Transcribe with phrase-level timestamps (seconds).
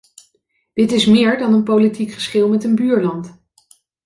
[0.73, 3.39] Dit is meer dan een politiek geschil met een buurland.